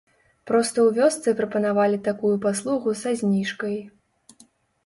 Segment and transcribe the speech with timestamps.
[0.51, 3.77] Проста ў вёсцы прапанавалі такую паслугу са зніжкай.